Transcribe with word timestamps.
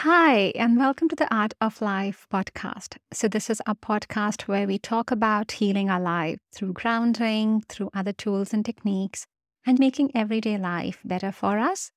Hi, 0.00 0.52
and 0.54 0.76
welcome 0.76 1.08
to 1.08 1.16
the 1.16 1.34
Art 1.34 1.54
of 1.58 1.80
Life 1.80 2.26
podcast. 2.30 2.98
So, 3.14 3.28
this 3.28 3.48
is 3.48 3.62
a 3.66 3.74
podcast 3.74 4.42
where 4.42 4.66
we 4.66 4.78
talk 4.78 5.10
about 5.10 5.52
healing 5.52 5.88
our 5.88 5.98
life 5.98 6.38
through 6.54 6.74
grounding, 6.74 7.62
through 7.70 7.88
other 7.94 8.12
tools 8.12 8.52
and 8.52 8.62
techniques, 8.62 9.26
and 9.64 9.78
making 9.78 10.14
everyday 10.14 10.58
life 10.58 11.00
better 11.02 11.32
for 11.32 11.58
us. 11.58 11.92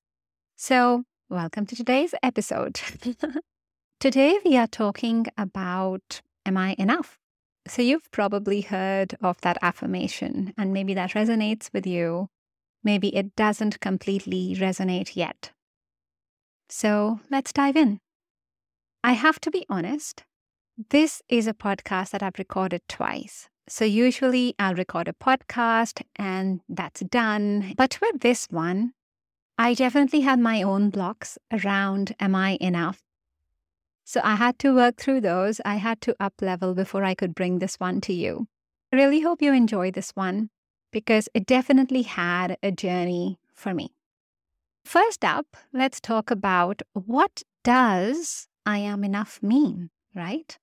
So, 0.55 1.03
welcome 1.29 1.65
to 1.65 1.75
today's 1.75 2.15
episode. 2.23 2.79
Today, 3.99 4.39
we 4.45 4.55
are 4.55 4.67
talking 4.67 5.25
about 5.37 6.21
Am 6.45 6.55
I 6.55 6.75
enough? 6.79 7.19
So, 7.67 7.81
you've 7.81 8.09
probably 8.11 8.61
heard 8.61 9.17
of 9.21 9.41
that 9.41 9.57
affirmation, 9.61 10.53
and 10.57 10.71
maybe 10.71 10.93
that 10.93 11.11
resonates 11.11 11.69
with 11.73 11.85
you. 11.85 12.29
Maybe 12.81 13.13
it 13.13 13.35
doesn't 13.35 13.81
completely 13.81 14.55
resonate 14.57 15.17
yet. 15.17 15.51
So 16.69 17.19
let's 17.29 17.51
dive 17.51 17.75
in. 17.75 17.99
I 19.03 19.13
have 19.13 19.39
to 19.41 19.51
be 19.51 19.65
honest, 19.69 20.23
this 20.89 21.21
is 21.27 21.47
a 21.47 21.53
podcast 21.53 22.11
that 22.11 22.23
I've 22.23 22.37
recorded 22.37 22.81
twice. 22.87 23.49
So 23.67 23.85
usually 23.85 24.55
I'll 24.59 24.75
record 24.75 25.07
a 25.07 25.13
podcast 25.13 26.01
and 26.15 26.61
that's 26.69 27.01
done. 27.01 27.73
But 27.75 27.99
with 28.01 28.21
this 28.21 28.47
one, 28.49 28.93
I 29.57 29.73
definitely 29.73 30.21
had 30.21 30.39
my 30.39 30.61
own 30.61 30.89
blocks 30.89 31.37
around 31.51 32.15
am 32.19 32.35
I 32.35 32.57
enough? 32.61 33.01
So 34.05 34.21
I 34.23 34.35
had 34.35 34.57
to 34.59 34.73
work 34.73 34.97
through 34.97 35.21
those. 35.21 35.61
I 35.65 35.75
had 35.75 36.01
to 36.01 36.15
up 36.19 36.33
level 36.41 36.73
before 36.73 37.03
I 37.03 37.13
could 37.13 37.35
bring 37.35 37.59
this 37.59 37.75
one 37.75 38.01
to 38.01 38.13
you. 38.13 38.47
I 38.91 38.95
really 38.95 39.21
hope 39.21 39.41
you 39.41 39.53
enjoy 39.53 39.91
this 39.91 40.11
one 40.11 40.49
because 40.91 41.29
it 41.33 41.45
definitely 41.45 42.03
had 42.03 42.57
a 42.63 42.71
journey 42.71 43.37
for 43.53 43.73
me. 43.73 43.93
First 44.89 45.23
up, 45.23 45.55
let's 45.71 46.01
talk 46.01 46.31
about 46.31 46.81
what 46.93 47.43
does 47.63 48.47
I 48.65 48.79
am 48.79 49.03
enough 49.03 49.37
mean, 49.43 49.91
right? 50.15 50.57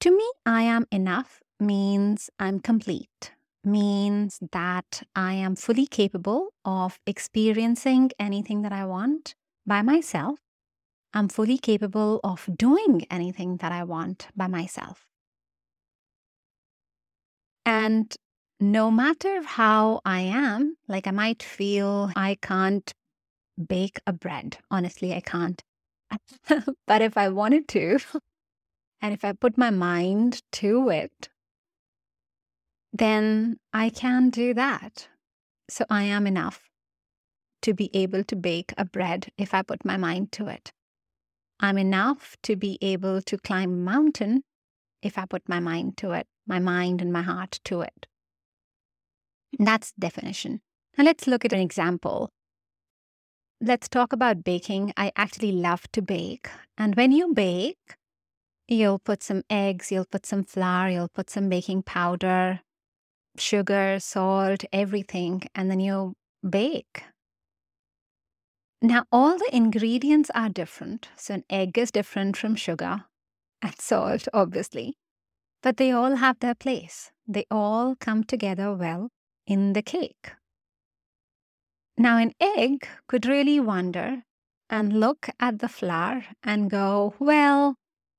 To 0.00 0.10
me, 0.10 0.26
I 0.46 0.62
am 0.62 0.86
enough 0.90 1.42
means 1.60 2.30
I'm 2.38 2.60
complete, 2.60 3.32
means 3.62 4.38
that 4.52 5.02
I 5.14 5.34
am 5.34 5.54
fully 5.54 5.86
capable 5.86 6.54
of 6.64 6.98
experiencing 7.06 8.12
anything 8.18 8.62
that 8.62 8.72
I 8.72 8.86
want 8.86 9.34
by 9.66 9.82
myself. 9.82 10.38
I'm 11.12 11.28
fully 11.28 11.58
capable 11.58 12.20
of 12.24 12.48
doing 12.56 13.04
anything 13.10 13.58
that 13.58 13.70
I 13.70 13.84
want 13.84 14.28
by 14.34 14.46
myself. 14.46 15.04
And 17.66 18.16
no 18.60 18.90
matter 18.90 19.42
how 19.42 20.00
I 20.04 20.20
am, 20.20 20.76
like 20.88 21.06
I 21.06 21.12
might 21.12 21.42
feel 21.42 22.10
I 22.16 22.36
can't 22.40 22.92
bake 23.66 24.00
a 24.06 24.12
bread. 24.12 24.58
Honestly, 24.70 25.14
I 25.14 25.20
can't. 25.20 25.62
but 26.86 27.02
if 27.02 27.16
I 27.16 27.28
wanted 27.28 27.68
to, 27.68 27.98
and 29.00 29.14
if 29.14 29.24
I 29.24 29.32
put 29.32 29.58
my 29.58 29.70
mind 29.70 30.42
to 30.52 30.88
it, 30.88 31.28
then 32.92 33.58
I 33.72 33.90
can 33.90 34.30
do 34.30 34.54
that. 34.54 35.08
So 35.70 35.84
I 35.90 36.04
am 36.04 36.26
enough 36.26 36.68
to 37.62 37.74
be 37.74 37.90
able 37.94 38.24
to 38.24 38.36
bake 38.36 38.72
a 38.78 38.84
bread 38.84 39.28
if 39.36 39.52
I 39.52 39.62
put 39.62 39.84
my 39.84 39.96
mind 39.96 40.32
to 40.32 40.48
it. 40.48 40.72
I'm 41.60 41.76
enough 41.76 42.36
to 42.44 42.56
be 42.56 42.78
able 42.80 43.20
to 43.22 43.36
climb 43.36 43.72
a 43.72 43.92
mountain 43.92 44.44
if 45.02 45.18
I 45.18 45.26
put 45.26 45.48
my 45.48 45.60
mind 45.60 45.96
to 45.98 46.12
it, 46.12 46.26
my 46.46 46.58
mind 46.58 47.00
and 47.02 47.12
my 47.12 47.22
heart 47.22 47.60
to 47.64 47.82
it. 47.82 48.06
That's 49.56 49.92
definition. 49.92 50.60
Now 50.96 51.04
let's 51.04 51.26
look 51.26 51.44
at 51.44 51.52
an 51.52 51.60
example. 51.60 52.30
Let's 53.60 53.88
talk 53.88 54.12
about 54.12 54.44
baking. 54.44 54.92
I 54.96 55.12
actually 55.16 55.52
love 55.52 55.90
to 55.92 56.02
bake. 56.02 56.48
And 56.76 56.94
when 56.94 57.12
you 57.12 57.32
bake, 57.34 57.96
you'll 58.68 58.98
put 58.98 59.22
some 59.22 59.42
eggs, 59.48 59.90
you'll 59.90 60.04
put 60.04 60.26
some 60.26 60.44
flour, 60.44 60.90
you'll 60.90 61.08
put 61.08 61.30
some 61.30 61.48
baking 61.48 61.82
powder, 61.82 62.60
sugar, 63.36 63.98
salt, 64.00 64.64
everything, 64.72 65.42
and 65.54 65.70
then 65.70 65.80
you 65.80 66.14
bake. 66.48 67.04
Now, 68.80 69.04
all 69.10 69.38
the 69.38 69.50
ingredients 69.52 70.30
are 70.34 70.48
different. 70.48 71.08
So, 71.16 71.34
an 71.34 71.44
egg 71.50 71.76
is 71.76 71.90
different 71.90 72.36
from 72.36 72.54
sugar 72.54 73.04
and 73.60 73.74
salt, 73.80 74.28
obviously, 74.32 74.98
but 75.62 75.78
they 75.78 75.90
all 75.90 76.16
have 76.16 76.38
their 76.38 76.54
place. 76.54 77.10
They 77.26 77.44
all 77.50 77.96
come 77.96 78.22
together 78.22 78.72
well 78.72 79.10
in 79.48 79.72
the 79.72 79.82
cake. 79.82 80.32
Now, 81.96 82.18
an 82.18 82.32
egg 82.40 82.86
could 83.08 83.26
really 83.26 83.58
wonder 83.58 84.22
and 84.70 85.00
look 85.00 85.28
at 85.40 85.58
the 85.58 85.68
flour 85.68 86.24
and 86.42 86.70
go, 86.70 87.14
Well, 87.18 87.76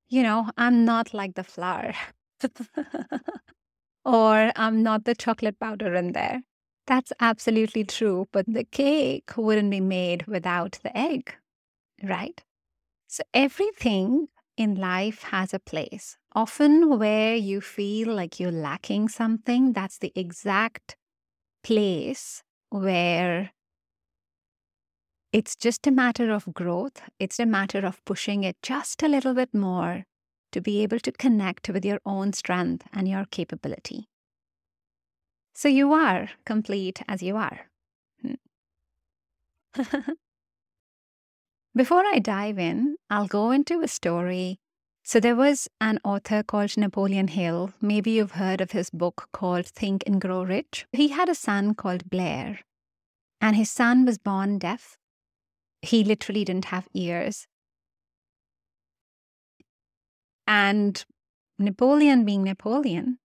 you 0.08 0.22
know, 0.22 0.50
I'm 0.58 0.84
not 0.84 1.14
like 1.14 1.34
the 1.34 1.44
flour. 1.44 1.94
or 4.04 4.52
I'm 4.56 4.82
not 4.82 5.04
the 5.04 5.14
chocolate 5.14 5.58
powder 5.58 5.94
in 5.94 6.12
there. 6.12 6.42
That's 6.86 7.12
absolutely 7.20 7.84
true, 7.84 8.26
but 8.32 8.46
the 8.48 8.64
cake 8.64 9.36
wouldn't 9.36 9.70
be 9.70 9.80
made 9.80 10.26
without 10.26 10.78
the 10.82 10.96
egg, 10.96 11.34
right? 12.02 12.42
So 13.08 13.22
everything 13.34 14.28
in 14.56 14.76
life 14.76 15.24
has 15.24 15.54
a 15.54 15.60
place. 15.60 16.18
Often, 16.34 16.98
where 16.98 17.36
you 17.36 17.60
feel 17.60 18.14
like 18.14 18.40
you're 18.40 18.52
lacking 18.52 19.08
something, 19.08 19.72
that's 19.72 19.98
the 19.98 20.12
exact 20.16 20.96
place 21.62 22.42
where 22.70 23.52
it's 25.32 25.54
just 25.54 25.86
a 25.86 25.90
matter 25.90 26.30
of 26.32 26.52
growth. 26.52 27.02
It's 27.18 27.38
a 27.38 27.46
matter 27.46 27.86
of 27.86 28.04
pushing 28.04 28.44
it 28.44 28.56
just 28.62 29.02
a 29.02 29.08
little 29.08 29.34
bit 29.34 29.54
more 29.54 30.04
to 30.52 30.60
be 30.60 30.82
able 30.82 30.98
to 31.00 31.12
connect 31.12 31.68
with 31.68 31.84
your 31.84 32.00
own 32.04 32.32
strength 32.32 32.86
and 32.92 33.08
your 33.08 33.24
capability. 33.30 34.08
So 35.54 35.68
you 35.68 35.92
are 35.92 36.30
complete 36.44 37.02
as 37.06 37.22
you 37.22 37.36
are. 37.36 37.70
Hmm. 38.22 38.34
Before 41.74 42.04
I 42.04 42.18
dive 42.18 42.58
in, 42.58 42.96
I'll 43.08 43.28
go 43.28 43.52
into 43.52 43.80
a 43.82 43.88
story 43.88 44.58
so 45.10 45.18
there 45.18 45.34
was 45.34 45.66
an 45.80 45.98
author 46.04 46.40
called 46.44 46.76
Napoleon 46.76 47.26
Hill. 47.26 47.72
Maybe 47.80 48.12
you've 48.12 48.38
heard 48.42 48.60
of 48.60 48.70
his 48.70 48.90
book 48.90 49.28
called 49.32 49.66
Think 49.66 50.04
and 50.06 50.20
Grow 50.20 50.44
Rich. 50.44 50.86
He 50.92 51.08
had 51.08 51.28
a 51.28 51.34
son 51.34 51.74
called 51.74 52.08
Blair, 52.08 52.60
and 53.40 53.56
his 53.56 53.68
son 53.68 54.04
was 54.04 54.18
born 54.18 54.58
deaf. 54.58 54.98
He 55.82 56.04
literally 56.04 56.44
didn't 56.44 56.66
have 56.66 56.86
ears. 56.94 57.48
And 60.46 61.04
Napoleon, 61.58 62.24
being 62.24 62.44
Napoleon, 62.44 63.18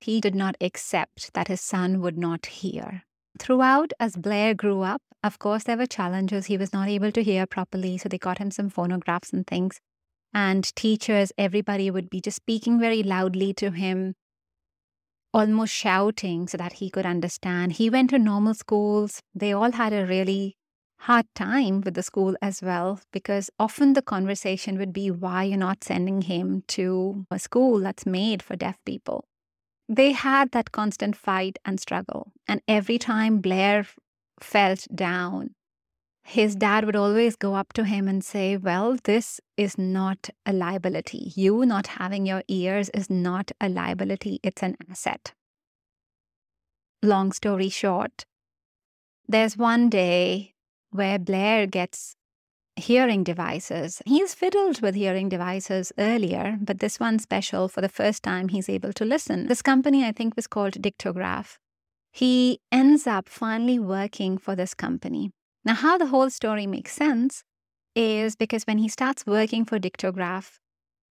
he 0.00 0.20
did 0.20 0.36
not 0.36 0.54
accept 0.60 1.34
that 1.34 1.48
his 1.48 1.60
son 1.60 2.02
would 2.02 2.16
not 2.16 2.46
hear. 2.46 3.02
Throughout, 3.40 3.92
as 3.98 4.14
Blair 4.14 4.54
grew 4.54 4.82
up, 4.82 5.02
of 5.24 5.40
course, 5.40 5.64
there 5.64 5.76
were 5.76 5.86
challenges. 5.86 6.46
He 6.46 6.56
was 6.56 6.72
not 6.72 6.86
able 6.86 7.10
to 7.10 7.24
hear 7.24 7.46
properly, 7.48 7.98
so 7.98 8.08
they 8.08 8.16
got 8.16 8.38
him 8.38 8.52
some 8.52 8.70
phonographs 8.70 9.32
and 9.32 9.44
things 9.44 9.80
and 10.34 10.74
teachers, 10.74 11.32
everybody 11.38 11.90
would 11.90 12.10
be 12.10 12.20
just 12.20 12.36
speaking 12.36 12.80
very 12.80 13.02
loudly 13.02 13.54
to 13.54 13.70
him, 13.70 14.14
almost 15.32 15.72
shouting 15.72 16.48
so 16.48 16.58
that 16.58 16.74
he 16.74 16.90
could 16.90 17.06
understand. 17.06 17.72
He 17.72 17.88
went 17.88 18.10
to 18.10 18.18
normal 18.18 18.54
schools. 18.54 19.22
They 19.34 19.52
all 19.52 19.72
had 19.72 19.92
a 19.92 20.06
really 20.06 20.56
hard 21.00 21.26
time 21.34 21.82
with 21.82 21.94
the 21.94 22.02
school 22.02 22.34
as 22.40 22.62
well 22.62 23.00
because 23.12 23.50
often 23.58 23.92
the 23.92 24.02
conversation 24.02 24.78
would 24.78 24.92
be 24.92 25.10
why 25.10 25.44
you're 25.44 25.58
not 25.58 25.84
sending 25.84 26.22
him 26.22 26.64
to 26.68 27.26
a 27.30 27.38
school 27.38 27.80
that's 27.80 28.06
made 28.06 28.42
for 28.42 28.56
deaf 28.56 28.78
people. 28.84 29.24
They 29.88 30.12
had 30.12 30.52
that 30.52 30.72
constant 30.72 31.14
fight 31.14 31.58
and 31.64 31.78
struggle. 31.78 32.32
And 32.48 32.62
every 32.66 32.98
time 32.98 33.40
Blair 33.40 33.86
felt 34.40 34.86
down, 34.94 35.50
his 36.24 36.56
dad 36.56 36.86
would 36.86 36.96
always 36.96 37.36
go 37.36 37.54
up 37.54 37.74
to 37.74 37.84
him 37.84 38.08
and 38.08 38.24
say, 38.24 38.56
Well, 38.56 38.96
this 39.04 39.40
is 39.56 39.76
not 39.76 40.30
a 40.46 40.52
liability. 40.52 41.32
You 41.36 41.66
not 41.66 41.86
having 41.86 42.24
your 42.26 42.42
ears 42.48 42.88
is 42.90 43.10
not 43.10 43.52
a 43.60 43.68
liability, 43.68 44.40
it's 44.42 44.62
an 44.62 44.76
asset. 44.90 45.34
Long 47.02 47.32
story 47.32 47.68
short, 47.68 48.24
there's 49.28 49.58
one 49.58 49.90
day 49.90 50.54
where 50.90 51.18
Blair 51.18 51.66
gets 51.66 52.16
hearing 52.76 53.22
devices. 53.22 54.00
He's 54.06 54.34
fiddled 54.34 54.80
with 54.80 54.94
hearing 54.94 55.28
devices 55.28 55.92
earlier, 55.98 56.58
but 56.60 56.80
this 56.80 56.98
one's 56.98 57.22
special 57.22 57.68
for 57.68 57.82
the 57.82 57.88
first 57.88 58.22
time 58.22 58.48
he's 58.48 58.70
able 58.70 58.94
to 58.94 59.04
listen. 59.04 59.46
This 59.46 59.62
company, 59.62 60.04
I 60.04 60.12
think, 60.12 60.34
was 60.34 60.46
called 60.46 60.80
Dictograph. 60.82 61.58
He 62.10 62.60
ends 62.72 63.06
up 63.06 63.28
finally 63.28 63.78
working 63.78 64.38
for 64.38 64.56
this 64.56 64.72
company. 64.72 65.30
Now, 65.64 65.74
how 65.74 65.98
the 65.98 66.06
whole 66.06 66.30
story 66.30 66.66
makes 66.66 66.92
sense 66.92 67.42
is 67.94 68.36
because 68.36 68.64
when 68.64 68.78
he 68.78 68.88
starts 68.88 69.26
working 69.26 69.64
for 69.64 69.78
Dictograph, 69.78 70.58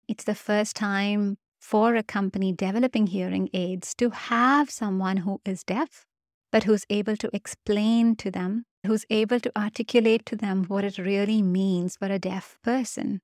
it's 0.08 0.26
the 0.26 0.36
first 0.36 0.76
time 0.76 1.38
for 1.60 1.96
a 1.96 2.04
company 2.04 2.52
developing 2.52 3.08
hearing 3.08 3.50
aids 3.54 3.94
to 3.96 4.10
have 4.10 4.70
someone 4.70 5.18
who 5.18 5.40
is 5.46 5.64
deaf, 5.64 6.06
but 6.52 6.66
who's 6.66 6.86
able 6.90 7.16
to 7.18 7.30
explain 7.34 8.16
to 8.18 8.30
them 8.30 8.66
who's 8.86 9.06
able 9.10 9.40
to 9.40 9.52
articulate 9.58 10.26
to 10.26 10.36
them 10.36 10.66
what 10.66 10.84
it 10.84 10.98
really 10.98 11.42
means 11.42 11.96
for 11.98 12.08
a 12.08 12.20
deaf 12.20 12.58
person. 12.64 13.22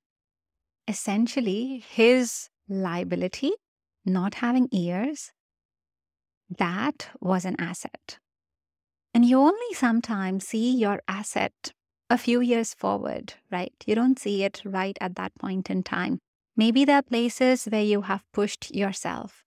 Essentially, 0.88 1.84
his 1.86 2.48
liability, 2.68 3.52
not 4.04 4.36
having 4.36 4.68
ears, 4.72 5.32
that 6.48 7.10
was 7.20 7.44
an 7.44 7.56
asset. 7.58 8.18
And 9.12 9.24
you 9.24 9.38
only 9.40 9.74
sometimes 9.74 10.46
see 10.46 10.76
your 10.76 11.02
asset 11.08 11.72
a 12.08 12.18
few 12.18 12.40
years 12.40 12.74
forward, 12.74 13.34
right? 13.50 13.72
You 13.86 13.94
don't 13.94 14.18
see 14.18 14.44
it 14.44 14.62
right 14.64 14.96
at 15.00 15.16
that 15.16 15.32
point 15.38 15.70
in 15.70 15.82
time. 15.82 16.18
Maybe 16.56 16.84
there 16.84 16.98
are 16.98 17.02
places 17.02 17.64
where 17.64 17.82
you 17.82 18.02
have 18.02 18.24
pushed 18.32 18.74
yourself. 18.74 19.44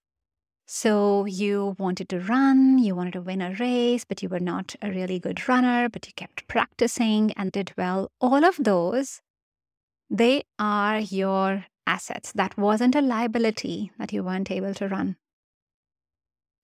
So 0.66 1.26
you 1.26 1.76
wanted 1.78 2.10
to 2.10 2.20
run, 2.20 2.80
you 2.80 2.96
wanted 2.96 3.14
to 3.14 3.22
win 3.22 3.42
a 3.42 3.54
race, 3.60 4.06
but 4.06 4.24
you 4.24 4.30
were 4.30 4.40
not 4.40 4.76
a 4.82 4.90
really 4.90 5.20
good 5.20 5.48
runner, 5.48 5.90
but 5.90 6.08
you 6.08 6.14
kept 6.14 6.48
practicing 6.48 7.32
and 7.34 7.52
did 7.52 7.74
well. 7.78 8.10
All 8.22 8.46
of 8.46 8.56
those, 8.58 9.22
they 10.10 10.44
are 10.58 11.00
your 11.00 11.66
assets. 11.86 12.32
That 12.32 12.58
wasn't 12.58 12.96
a 12.96 13.02
liability 13.02 13.92
that 14.00 14.14
you 14.14 14.24
weren't 14.24 14.52
able 14.52 14.74
to 14.76 14.88
run. 14.88 15.18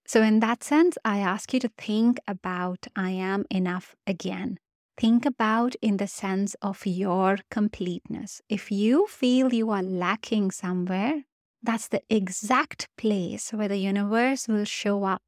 So, 0.09 0.23
in 0.23 0.39
that 0.39 0.63
sense, 0.63 0.97
I 1.06 1.19
ask 1.19 1.53
you 1.53 1.59
to 1.59 1.69
think 1.77 2.19
about 2.27 2.88
I 2.95 3.11
am 3.11 3.45
enough 3.51 3.95
again. 4.07 4.57
Think 4.97 5.23
about 5.23 5.75
in 5.83 5.97
the 5.97 6.07
sense 6.07 6.56
of 6.63 6.83
your 6.88 7.38
completeness. 7.51 8.41
If 8.50 8.71
you 8.71 9.06
feel 9.06 9.53
you 9.53 9.69
are 9.69 9.83
lacking 9.83 10.50
somewhere, 10.50 11.25
that's 11.61 11.88
the 11.88 12.01
exact 12.09 12.88
place 12.97 13.51
where 13.51 13.67
the 13.67 13.77
universe 13.77 14.47
will 14.47 14.65
show 14.65 15.03
up. 15.03 15.21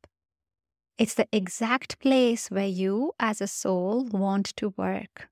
It's 0.98 1.14
the 1.14 1.28
exact 1.32 2.00
place 2.00 2.50
where 2.50 2.74
you, 2.82 3.12
as 3.20 3.40
a 3.40 3.46
soul, 3.46 4.06
want 4.06 4.48
to 4.56 4.74
work. 4.78 5.30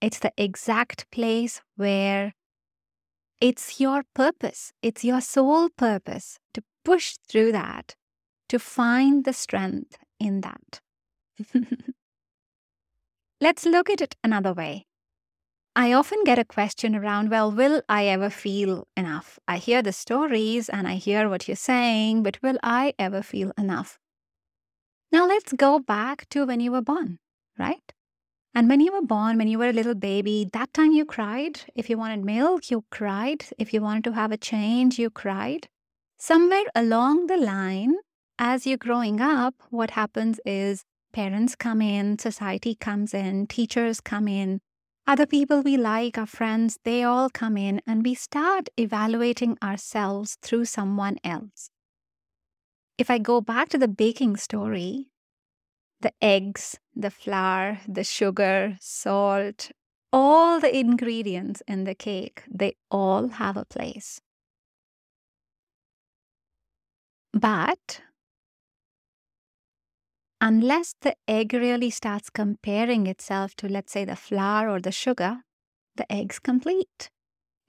It's 0.00 0.20
the 0.20 0.32
exact 0.36 1.10
place 1.10 1.60
where 1.74 2.32
it's 3.40 3.80
your 3.80 4.04
purpose, 4.14 4.72
it's 4.82 5.02
your 5.02 5.20
soul 5.20 5.68
purpose 5.70 6.38
to 6.52 6.62
push 6.84 7.16
through 7.28 7.50
that 7.50 7.96
to 8.48 8.58
find 8.58 9.24
the 9.24 9.32
strength 9.32 9.96
in 10.18 10.40
that. 10.42 10.80
Let's 13.40 13.66
look 13.66 13.90
at 13.90 14.00
it 14.00 14.16
another 14.22 14.52
way. 14.52 14.86
I 15.76 15.92
often 15.92 16.22
get 16.24 16.38
a 16.38 16.44
question 16.44 16.94
around, 16.94 17.30
well, 17.30 17.50
will 17.50 17.82
I 17.88 18.06
ever 18.06 18.30
feel 18.30 18.86
enough? 18.96 19.40
I 19.48 19.58
hear 19.58 19.82
the 19.82 19.92
stories 19.92 20.68
and 20.68 20.86
I 20.86 20.94
hear 20.94 21.28
what 21.28 21.48
you're 21.48 21.56
saying, 21.56 22.22
but 22.22 22.40
will 22.42 22.58
I 22.62 22.94
ever 22.96 23.22
feel 23.22 23.52
enough? 23.58 23.98
Now 25.10 25.26
let's 25.26 25.52
go 25.52 25.80
back 25.80 26.28
to 26.30 26.46
when 26.46 26.60
you 26.60 26.70
were 26.70 26.80
born, 26.80 27.18
right? 27.58 27.92
And 28.54 28.68
when 28.68 28.80
you 28.80 28.92
were 28.92 29.02
born, 29.02 29.36
when 29.36 29.48
you 29.48 29.58
were 29.58 29.70
a 29.70 29.72
little 29.72 29.96
baby, 29.96 30.48
that 30.52 30.72
time 30.72 30.92
you 30.92 31.04
cried. 31.04 31.62
If 31.74 31.90
you 31.90 31.98
wanted 31.98 32.24
milk, 32.24 32.70
you 32.70 32.84
cried. 32.92 33.44
If 33.58 33.74
you 33.74 33.80
wanted 33.80 34.04
to 34.04 34.12
have 34.12 34.30
a 34.30 34.36
change, 34.36 34.96
you 34.96 35.10
cried. 35.10 35.66
Somewhere 36.18 36.66
along 36.76 37.26
the 37.26 37.36
line, 37.36 37.96
as 38.38 38.66
you're 38.66 38.76
growing 38.76 39.20
up, 39.20 39.54
what 39.70 39.90
happens 39.90 40.40
is 40.44 40.84
parents 41.12 41.54
come 41.54 41.80
in, 41.80 42.18
society 42.18 42.74
comes 42.74 43.14
in, 43.14 43.46
teachers 43.46 44.00
come 44.00 44.28
in, 44.28 44.60
other 45.06 45.26
people 45.26 45.60
we 45.60 45.76
like, 45.76 46.16
our 46.16 46.26
friends, 46.26 46.78
they 46.84 47.02
all 47.02 47.28
come 47.28 47.58
in, 47.58 47.82
and 47.86 48.02
we 48.04 48.14
start 48.14 48.70
evaluating 48.78 49.58
ourselves 49.62 50.38
through 50.40 50.64
someone 50.64 51.18
else. 51.22 51.68
If 52.96 53.10
I 53.10 53.18
go 53.18 53.42
back 53.42 53.68
to 53.70 53.78
the 53.78 53.88
baking 53.88 54.36
story, 54.38 55.08
the 56.00 56.12
eggs, 56.22 56.78
the 56.94 57.10
flour, 57.10 57.80
the 57.86 58.04
sugar, 58.04 58.78
salt, 58.80 59.72
all 60.10 60.58
the 60.58 60.74
ingredients 60.74 61.62
in 61.68 61.84
the 61.84 61.94
cake, 61.94 62.44
they 62.50 62.76
all 62.90 63.28
have 63.28 63.58
a 63.58 63.66
place. 63.66 64.20
But 67.34 68.00
unless 70.44 70.94
the 71.00 71.16
egg 71.26 71.54
really 71.54 71.88
starts 71.88 72.28
comparing 72.28 73.06
itself 73.06 73.54
to, 73.56 73.66
let's 73.66 73.90
say, 73.90 74.04
the 74.04 74.14
flour 74.14 74.68
or 74.68 74.78
the 74.78 74.92
sugar, 74.92 75.38
the 75.96 76.10
egg's 76.12 76.38
complete. 76.38 77.08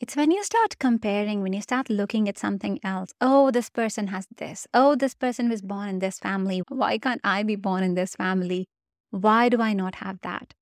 It's 0.02 0.18
when 0.18 0.30
you 0.30 0.44
start 0.44 0.78
comparing, 0.78 1.42
when 1.42 1.54
you 1.54 1.62
start 1.62 1.90
looking 1.90 2.28
at 2.28 2.38
something 2.38 2.82
else. 2.84 3.12
Oh, 3.22 3.50
this 3.50 3.70
person 3.70 4.08
has 4.08 4.28
this. 4.36 4.68
Oh, 4.74 4.94
this 4.96 5.16
person 5.16 5.48
was 5.50 5.62
born 5.62 5.88
in 5.88 6.00
this 6.00 6.20
family. 6.20 6.64
Why 6.68 6.98
can't 6.98 7.22
I 7.24 7.44
be 7.44 7.56
born 7.56 7.82
in 7.82 7.96
this 7.96 8.14
family? 8.14 8.68
Why 9.10 9.48
do 9.48 9.62
I 9.62 9.72
not 9.72 9.96
have 9.96 10.20
that? 10.24 10.54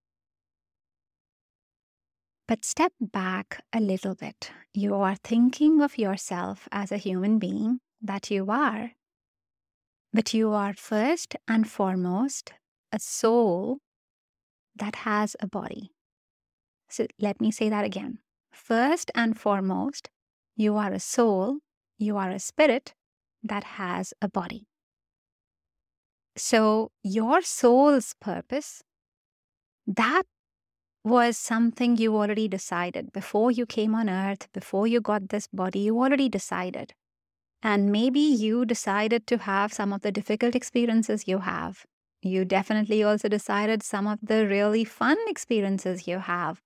But 2.48 2.63
step 2.63 2.94
back 3.01 3.63
a 3.74 3.80
little 3.80 4.13
bit. 4.13 4.51
You 4.71 4.94
are 4.94 5.15
thinking 5.15 5.81
of 5.81 5.98
yourself 5.98 6.69
as 6.71 6.92
a 6.92 6.98
human 6.98 7.39
being 7.39 7.80
that 8.04 8.30
you 8.30 8.51
are 8.51 8.92
but 10.13 10.33
you 10.33 10.51
are 10.51 10.74
first 10.74 11.36
and 11.48 11.69
foremost 11.69 12.54
a 12.92 13.00
soul 13.00 13.80
that 14.75 14.98
has 14.98 15.36
a 15.39 15.48
body. 15.48 15.92
So 16.88 17.07
let 17.19 17.42
me 17.42 17.50
say 17.51 17.69
that 17.69 17.83
again. 17.83 18.19
First 18.51 19.10
and 19.15 19.38
foremost, 19.38 20.10
you 20.56 20.77
are 20.77 20.94
a 20.94 21.00
soul, 21.00 21.57
you 21.98 22.18
are 22.18 22.30
a 22.30 22.39
spirit 22.39 22.94
that 23.42 23.63
has 23.63 24.13
a 24.21 24.30
body. 24.30 24.68
So 26.36 26.92
your 27.04 27.42
soul's 27.42 28.13
purpose, 28.21 28.83
that 29.88 30.24
was 31.04 31.38
something 31.38 31.98
you 31.98 32.15
already 32.15 32.48
decided 32.48 33.12
before 33.12 33.51
you 33.51 33.65
came 33.65 33.94
on 33.95 34.10
earth, 34.10 34.48
before 34.54 34.88
you 34.88 35.01
got 35.01 35.30
this 35.30 35.48
body, 35.48 35.80
you 35.80 36.00
already 36.00 36.30
decided. 36.30 36.94
And 37.63 37.94
maybe 37.94 38.19
you 38.19 38.65
decided 38.65 39.25
to 39.27 39.38
have 39.38 39.71
some 39.71 39.94
of 39.94 40.01
the 40.01 40.12
difficult 40.12 40.54
experiences 40.54 41.30
you 41.30 41.39
have. 41.39 41.86
You 42.21 42.44
definitely 42.44 43.04
also 43.04 43.30
decided 43.30 43.81
some 43.81 44.06
of 44.06 44.19
the 44.21 44.45
really 44.45 44.83
fun 44.83 45.18
experiences 45.27 46.06
you 46.06 46.19
have. 46.19 46.62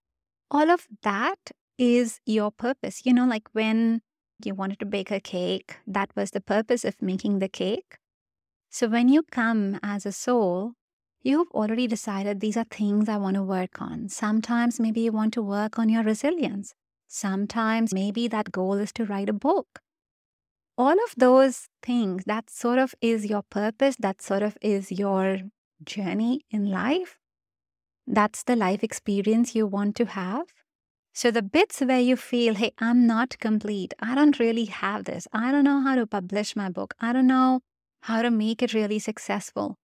All 0.49 0.71
of 0.71 0.88
that 1.03 1.51
is 1.77 2.19
your 2.25 2.51
purpose. 2.51 3.05
You 3.05 3.13
know, 3.13 3.27
like 3.27 3.47
when 3.53 4.01
you 4.44 4.55
wanted 4.55 4.79
to 4.79 4.88
bake 4.88 5.11
a 5.11 5.19
cake, 5.19 5.77
that 5.85 6.09
was 6.15 6.31
the 6.31 6.41
purpose 6.41 6.83
of 6.83 6.99
making 6.99 7.39
the 7.39 7.49
cake. 7.49 7.97
So 8.71 8.88
when 8.88 9.07
you 9.07 9.21
come 9.31 9.79
as 9.83 10.03
a 10.05 10.11
soul, 10.11 10.73
you've 11.21 11.51
already 11.51 11.85
decided 11.85 12.39
these 12.39 12.57
are 12.57 12.65
things 12.71 13.07
I 13.07 13.17
want 13.17 13.35
to 13.35 13.44
work 13.44 13.81
on. 13.81 14.09
Sometimes 14.09 14.79
maybe 14.79 15.01
you 15.01 15.11
want 15.11 15.33
to 15.35 15.44
work 15.44 15.77
on 15.77 15.89
your 15.89 16.03
resilience. 16.03 16.73
Sometimes 17.07 17.94
maybe 17.94 18.27
that 18.30 18.51
goal 18.51 18.73
is 18.73 18.92
to 18.94 19.06
write 19.06 19.30
a 19.30 19.33
book 19.33 19.80
all 20.78 20.94
of 20.94 21.16
those 21.18 21.69
things, 21.81 22.26
that 22.26 22.50
sort 22.50 22.80
of 22.80 22.94
is 23.02 23.26
your 23.26 23.44
purpose, 23.44 23.96
that 24.00 24.22
sort 24.22 24.44
of 24.44 24.57
is 24.62 24.92
your 24.92 25.40
journey 25.84 26.46
in 26.52 26.69
life. 26.69 27.18
That's 28.06 28.44
the 28.44 28.56
life 28.56 28.84
experience 28.84 29.56
you 29.56 29.66
want 29.68 29.96
to 29.98 30.06
have. 30.06 30.48
So, 31.14 31.31
the 31.31 31.42
bits 31.42 31.80
where 31.81 32.00
you 32.00 32.16
feel, 32.16 32.54
hey, 32.54 32.74
I'm 32.78 33.07
not 33.07 33.40
complete, 33.40 33.96
I 34.00 34.14
don't 34.14 34.38
really 34.40 34.66
have 34.66 35.06
this, 35.06 35.28
I 35.34 35.52
don't 35.52 35.64
know 35.64 35.81
how 35.81 35.96
to 35.96 36.06
publish 36.06 36.56
my 36.56 36.69
book, 36.69 36.94
I 37.00 37.12
don't 37.12 37.26
know 37.26 37.62
how 38.02 38.22
to 38.22 38.30
make 38.30 38.62
it 38.62 38.76
really 38.76 39.00
successful, 39.00 39.78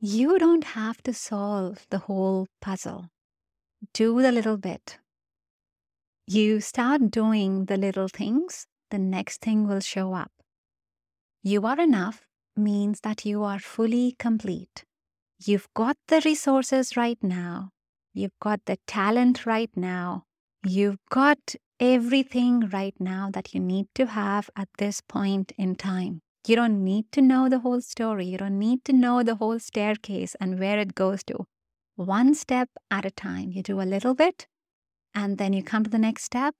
you 0.00 0.38
don't 0.38 0.64
have 0.64 1.02
to 1.04 1.14
solve 1.14 1.86
the 1.90 1.98
whole 1.98 2.48
puzzle. 2.60 3.08
Do 3.94 4.20
the 4.20 4.30
little 4.32 4.56
bit. 4.56 4.98
You 6.26 6.60
start 6.60 7.10
doing 7.10 7.66
the 7.66 7.76
little 7.76 8.08
things, 8.08 8.66
the 8.90 8.98
next 8.98 9.40
thing 9.40 9.66
will 9.66 9.80
show 9.80 10.14
up. 10.14 10.32
You 11.42 11.66
are 11.66 11.80
enough 11.80 12.26
means 12.56 13.00
that 13.00 13.24
you 13.24 13.44
are 13.44 13.58
fully 13.58 14.16
complete. 14.18 14.84
You've 15.44 15.68
got 15.74 15.96
the 16.08 16.22
resources 16.24 16.96
right 16.96 17.22
now. 17.22 17.70
You've 18.14 18.38
got 18.40 18.60
the 18.66 18.78
talent 18.86 19.44
right 19.44 19.70
now. 19.76 20.24
You've 20.64 20.98
got 21.10 21.54
everything 21.78 22.68
right 22.70 22.94
now 22.98 23.30
that 23.32 23.52
you 23.54 23.60
need 23.60 23.86
to 23.94 24.06
have 24.06 24.48
at 24.56 24.68
this 24.78 25.02
point 25.02 25.52
in 25.58 25.74
time. 25.76 26.22
You 26.46 26.56
don't 26.56 26.82
need 26.82 27.12
to 27.12 27.20
know 27.20 27.48
the 27.48 27.58
whole 27.58 27.80
story. 27.80 28.26
You 28.26 28.38
don't 28.38 28.58
need 28.58 28.84
to 28.86 28.92
know 28.92 29.22
the 29.22 29.34
whole 29.34 29.58
staircase 29.58 30.34
and 30.40 30.58
where 30.58 30.78
it 30.78 30.94
goes 30.94 31.22
to. 31.24 31.44
One 31.96 32.34
step 32.34 32.70
at 32.90 33.04
a 33.04 33.10
time. 33.10 33.52
You 33.52 33.62
do 33.62 33.80
a 33.80 33.90
little 33.94 34.14
bit 34.14 34.46
and 35.14 35.38
then 35.38 35.52
you 35.52 35.62
come 35.62 35.84
to 35.84 35.90
the 35.90 35.98
next 35.98 36.24
step 36.24 36.54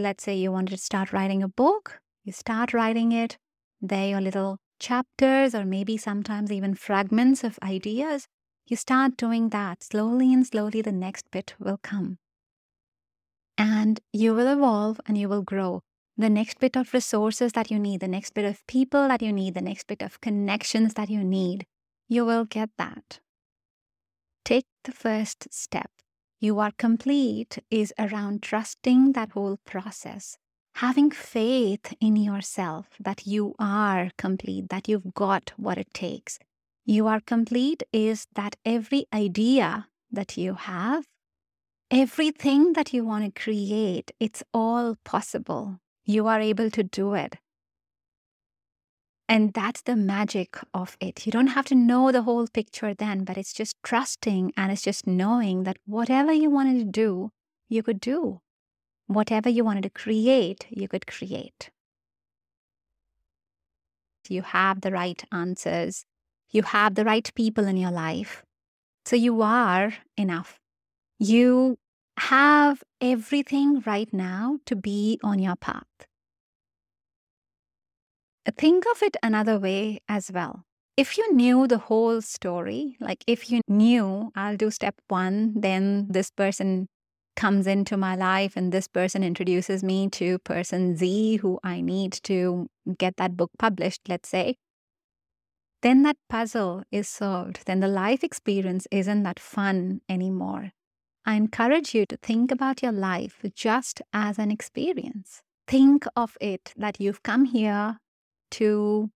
Let's 0.00 0.24
say 0.24 0.34
you 0.34 0.50
wanted 0.50 0.70
to 0.70 0.78
start 0.78 1.12
writing 1.12 1.42
a 1.42 1.48
book, 1.48 2.00
you 2.24 2.32
start 2.32 2.72
writing 2.72 3.12
it, 3.12 3.36
there 3.82 4.16
are 4.16 4.20
little 4.22 4.56
chapters 4.78 5.54
or 5.54 5.66
maybe 5.66 5.98
sometimes 5.98 6.50
even 6.50 6.74
fragments 6.74 7.44
of 7.44 7.58
ideas. 7.62 8.26
You 8.66 8.76
start 8.76 9.18
doing 9.18 9.50
that 9.50 9.82
slowly 9.82 10.32
and 10.32 10.46
slowly, 10.46 10.80
the 10.80 10.90
next 10.90 11.30
bit 11.30 11.54
will 11.58 11.78
come. 11.82 12.16
And 13.58 14.00
you 14.10 14.34
will 14.34 14.46
evolve 14.50 15.02
and 15.06 15.18
you 15.18 15.28
will 15.28 15.42
grow. 15.42 15.82
The 16.16 16.30
next 16.30 16.60
bit 16.60 16.76
of 16.76 16.94
resources 16.94 17.52
that 17.52 17.70
you 17.70 17.78
need, 17.78 18.00
the 18.00 18.08
next 18.08 18.32
bit 18.32 18.46
of 18.46 18.66
people 18.66 19.06
that 19.08 19.20
you 19.20 19.34
need, 19.34 19.52
the 19.52 19.60
next 19.60 19.86
bit 19.86 20.00
of 20.00 20.22
connections 20.22 20.94
that 20.94 21.10
you 21.10 21.22
need, 21.22 21.66
you 22.08 22.24
will 22.24 22.46
get 22.46 22.70
that. 22.78 23.20
take 24.44 24.66
the 24.84 24.92
first 24.92 25.52
step. 25.52 25.90
You 26.42 26.58
are 26.58 26.72
complete 26.78 27.58
is 27.70 27.92
around 27.98 28.42
trusting 28.42 29.12
that 29.12 29.32
whole 29.32 29.58
process, 29.66 30.38
having 30.76 31.10
faith 31.10 31.92
in 32.00 32.16
yourself 32.16 32.86
that 32.98 33.26
you 33.26 33.54
are 33.58 34.10
complete, 34.16 34.70
that 34.70 34.88
you've 34.88 35.12
got 35.12 35.52
what 35.58 35.76
it 35.76 35.92
takes. 35.92 36.38
You 36.86 37.06
are 37.08 37.20
complete 37.20 37.82
is 37.92 38.26
that 38.36 38.56
every 38.64 39.04
idea 39.12 39.88
that 40.10 40.38
you 40.38 40.54
have, 40.54 41.04
everything 41.90 42.72
that 42.72 42.94
you 42.94 43.04
want 43.04 43.34
to 43.34 43.38
create, 43.38 44.10
it's 44.18 44.42
all 44.54 44.96
possible. 45.04 45.78
You 46.06 46.26
are 46.26 46.40
able 46.40 46.70
to 46.70 46.82
do 46.82 47.12
it. 47.12 47.36
And 49.30 49.52
that's 49.54 49.82
the 49.82 49.94
magic 49.94 50.58
of 50.74 50.96
it. 51.00 51.24
You 51.24 51.30
don't 51.30 51.54
have 51.54 51.66
to 51.66 51.76
know 51.76 52.10
the 52.10 52.22
whole 52.22 52.48
picture 52.48 52.94
then, 52.94 53.22
but 53.22 53.38
it's 53.38 53.52
just 53.52 53.76
trusting 53.84 54.52
and 54.56 54.72
it's 54.72 54.82
just 54.82 55.06
knowing 55.06 55.62
that 55.62 55.76
whatever 55.86 56.32
you 56.32 56.50
wanted 56.50 56.80
to 56.80 56.84
do, 56.84 57.30
you 57.68 57.84
could 57.84 58.00
do. 58.00 58.40
Whatever 59.06 59.48
you 59.48 59.62
wanted 59.62 59.84
to 59.84 59.90
create, 59.90 60.66
you 60.68 60.88
could 60.88 61.06
create. 61.06 61.70
You 64.28 64.42
have 64.42 64.80
the 64.80 64.90
right 64.90 65.22
answers. 65.30 66.04
You 66.50 66.62
have 66.64 66.96
the 66.96 67.04
right 67.04 67.30
people 67.36 67.68
in 67.68 67.76
your 67.76 67.92
life. 67.92 68.42
So 69.04 69.14
you 69.14 69.42
are 69.42 69.94
enough. 70.16 70.58
You 71.20 71.78
have 72.18 72.82
everything 73.00 73.80
right 73.86 74.12
now 74.12 74.58
to 74.66 74.74
be 74.74 75.20
on 75.22 75.38
your 75.38 75.54
path. 75.54 76.09
Think 78.56 78.84
of 78.90 79.02
it 79.02 79.16
another 79.22 79.58
way 79.58 80.00
as 80.08 80.30
well. 80.32 80.64
If 80.96 81.16
you 81.16 81.32
knew 81.34 81.66
the 81.66 81.78
whole 81.78 82.20
story, 82.20 82.96
like 83.00 83.24
if 83.26 83.50
you 83.50 83.60
knew 83.68 84.32
I'll 84.34 84.56
do 84.56 84.70
step 84.70 84.96
one, 85.08 85.54
then 85.58 86.08
this 86.10 86.30
person 86.30 86.88
comes 87.36 87.66
into 87.66 87.96
my 87.96 88.14
life 88.16 88.56
and 88.56 88.70
this 88.70 88.86
person 88.86 89.24
introduces 89.24 89.82
me 89.82 90.08
to 90.10 90.38
person 90.40 90.96
Z 90.96 91.36
who 91.36 91.58
I 91.62 91.80
need 91.80 92.12
to 92.24 92.68
get 92.98 93.16
that 93.16 93.36
book 93.36 93.50
published, 93.58 94.02
let's 94.08 94.28
say, 94.28 94.56
then 95.82 96.02
that 96.02 96.16
puzzle 96.28 96.82
is 96.90 97.08
solved. 97.08 97.64
Then 97.64 97.80
the 97.80 97.88
life 97.88 98.22
experience 98.22 98.86
isn't 98.90 99.22
that 99.22 99.40
fun 99.40 100.02
anymore. 100.08 100.72
I 101.24 101.36
encourage 101.36 101.94
you 101.94 102.04
to 102.06 102.16
think 102.18 102.50
about 102.50 102.82
your 102.82 102.92
life 102.92 103.42
just 103.54 104.02
as 104.12 104.38
an 104.38 104.50
experience. 104.50 105.42
Think 105.66 106.04
of 106.16 106.36
it 106.40 106.74
that 106.76 107.00
you've 107.00 107.22
come 107.22 107.46
here 107.46 107.98
to 108.52 109.10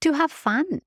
to 0.00 0.12
have 0.12 0.32
fun. 0.32 0.80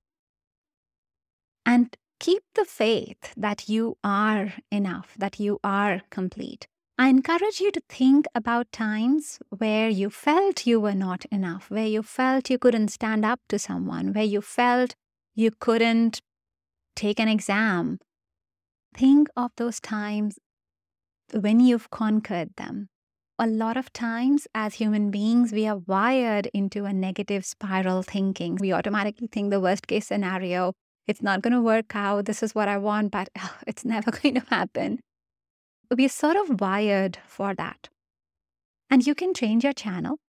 And 1.66 1.96
keep 2.20 2.44
the 2.56 2.66
faith 2.66 3.34
that 3.38 3.70
you 3.70 3.98
are 4.04 4.54
enough 4.72 5.14
that 5.18 5.40
you 5.40 5.60
are 5.64 6.02
complete. 6.10 6.68
I 6.98 7.10
encourage 7.10 7.60
you 7.60 7.72
to 7.72 7.82
think 7.90 8.28
about 8.36 8.72
times 8.72 9.40
where 9.50 9.90
you 9.90 10.10
felt 10.10 10.68
you 10.68 10.80
were 10.80 10.94
not 10.94 11.26
enough 11.26 11.70
where 11.70 11.88
you 11.88 12.04
felt 12.04 12.50
you 12.50 12.60
couldn't 12.60 12.90
stand 12.90 13.26
up 13.26 13.40
to 13.50 13.58
someone 13.58 14.14
where 14.14 14.24
you 14.24 14.42
felt 14.42 14.96
you 15.36 15.52
couldn't 15.52 16.22
take 16.96 17.20
an 17.20 17.28
exam. 17.28 18.00
Think 18.96 19.28
of 19.36 19.52
those 19.58 19.80
times 19.80 20.38
when 21.34 21.60
you've 21.60 21.90
conquered 21.90 22.56
them 22.58 22.90
a 23.44 23.48
lot 23.48 23.76
of 23.76 23.92
times 23.92 24.48
as 24.56 24.76
human 24.76 25.12
beings, 25.12 25.52
we 25.52 25.68
are 25.68 25.76
wired 25.76 26.48
into 26.54 26.86
a 26.86 26.94
negative 26.94 27.46
spiral 27.46 28.02
thinking. 28.02 28.56
We 28.56 28.72
automatically 28.72 29.28
think 29.28 29.52
the 29.52 29.60
worst 29.60 29.86
case 29.88 30.08
scenario, 30.08 30.72
it's 31.08 31.22
not 31.22 31.42
going 31.42 31.52
to 31.52 31.62
work 31.62 31.94
out. 31.94 32.24
This 32.24 32.42
is 32.42 32.56
what 32.56 32.70
I 32.70 32.78
want, 32.78 33.12
but 33.12 33.28
oh, 33.38 33.58
it's 33.68 33.84
never 33.84 34.12
going 34.22 34.36
to 34.36 34.46
happen. 34.50 35.02
We're 35.92 36.08
sort 36.08 36.38
of 36.38 36.62
wired 36.62 37.18
for 37.28 37.54
that. 37.56 37.90
And 38.90 39.06
you 39.06 39.14
can 39.14 39.34
change 39.34 39.66
your 39.66 39.74
channel. 39.74 40.20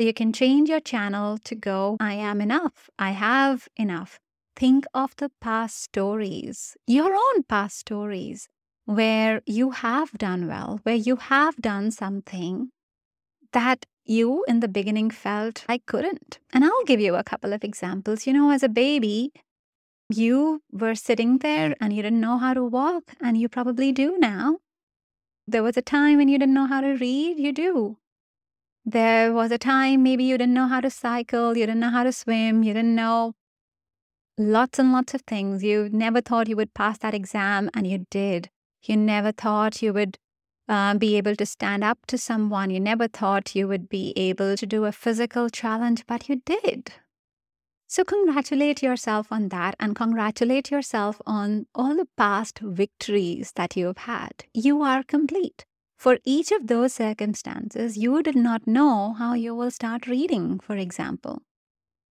You 0.00 0.12
can 0.12 0.32
change 0.32 0.68
your 0.68 0.80
channel 0.80 1.38
to 1.44 1.54
go, 1.54 1.96
I 2.00 2.14
am 2.14 2.40
enough. 2.40 2.90
I 2.98 3.10
have 3.12 3.68
enough. 3.76 4.18
Think 4.56 4.84
of 4.92 5.14
the 5.16 5.30
past 5.40 5.80
stories, 5.80 6.76
your 6.88 7.14
own 7.14 7.44
past 7.44 7.78
stories 7.78 8.48
where 8.94 9.42
you 9.46 9.70
have 9.70 10.12
done 10.12 10.46
well, 10.46 10.80
where 10.82 10.94
you 10.94 11.16
have 11.16 11.56
done 11.56 11.90
something 11.90 12.70
that 13.52 13.86
you 14.04 14.44
in 14.48 14.60
the 14.60 14.68
beginning 14.68 15.10
felt 15.10 15.64
I 15.68 15.78
couldn't. 15.78 16.38
And 16.52 16.64
I'll 16.64 16.84
give 16.84 17.00
you 17.00 17.14
a 17.14 17.24
couple 17.24 17.52
of 17.52 17.64
examples. 17.64 18.26
You 18.26 18.32
know, 18.32 18.50
as 18.50 18.62
a 18.62 18.68
baby, 18.68 19.32
you 20.08 20.62
were 20.70 20.94
sitting 20.94 21.38
there 21.38 21.74
and 21.80 21.92
you 21.92 22.02
didn't 22.02 22.20
know 22.20 22.38
how 22.38 22.54
to 22.54 22.64
walk, 22.64 23.04
and 23.20 23.38
you 23.38 23.48
probably 23.48 23.92
do 23.92 24.18
now. 24.18 24.58
There 25.46 25.62
was 25.62 25.76
a 25.76 25.82
time 25.82 26.18
when 26.18 26.28
you 26.28 26.38
didn't 26.38 26.54
know 26.54 26.66
how 26.66 26.80
to 26.80 26.94
read, 26.94 27.38
you 27.38 27.52
do. 27.52 27.98
There 28.84 29.32
was 29.32 29.52
a 29.52 29.58
time 29.58 30.02
maybe 30.02 30.24
you 30.24 30.36
didn't 30.36 30.54
know 30.54 30.66
how 30.66 30.80
to 30.80 30.90
cycle, 30.90 31.56
you 31.56 31.66
didn't 31.66 31.80
know 31.80 31.90
how 31.90 32.02
to 32.02 32.12
swim, 32.12 32.62
you 32.62 32.74
didn't 32.74 32.94
know 32.94 33.34
lots 34.38 34.78
and 34.78 34.92
lots 34.92 35.14
of 35.14 35.22
things. 35.22 35.62
You 35.62 35.88
never 35.92 36.20
thought 36.20 36.48
you 36.48 36.56
would 36.56 36.74
pass 36.74 36.98
that 36.98 37.14
exam, 37.14 37.70
and 37.74 37.86
you 37.86 38.06
did. 38.10 38.50
You 38.84 38.96
never 38.96 39.32
thought 39.32 39.82
you 39.82 39.92
would 39.92 40.18
uh, 40.68 40.94
be 40.94 41.16
able 41.16 41.36
to 41.36 41.46
stand 41.46 41.84
up 41.84 42.06
to 42.06 42.18
someone. 42.18 42.70
You 42.70 42.80
never 42.80 43.08
thought 43.08 43.54
you 43.54 43.68
would 43.68 43.88
be 43.88 44.12
able 44.16 44.56
to 44.56 44.66
do 44.66 44.84
a 44.84 44.92
physical 44.92 45.48
challenge, 45.48 46.04
but 46.06 46.28
you 46.28 46.42
did. 46.44 46.92
So, 47.88 48.04
congratulate 48.04 48.82
yourself 48.82 49.30
on 49.30 49.50
that 49.50 49.74
and 49.78 49.94
congratulate 49.94 50.70
yourself 50.70 51.20
on 51.26 51.66
all 51.74 51.94
the 51.94 52.08
past 52.16 52.58
victories 52.60 53.52
that 53.56 53.76
you've 53.76 53.98
had. 53.98 54.44
You 54.54 54.80
are 54.80 55.02
complete. 55.02 55.66
For 55.98 56.18
each 56.24 56.50
of 56.50 56.66
those 56.66 56.94
circumstances, 56.94 57.96
you 57.96 58.22
did 58.22 58.34
not 58.34 58.66
know 58.66 59.12
how 59.12 59.34
you 59.34 59.54
will 59.54 59.70
start 59.70 60.06
reading, 60.06 60.58
for 60.58 60.74
example. 60.74 61.42